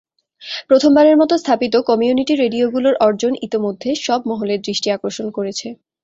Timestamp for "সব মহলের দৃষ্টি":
4.05-4.87